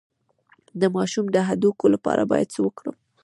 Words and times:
د 0.81 0.83
ماشوم 0.95 1.25
د 1.31 1.37
هډوکو 1.47 1.85
لپاره 1.93 2.21
باید 2.31 2.47
څه 2.55 2.59
وکړم؟ 2.65 2.95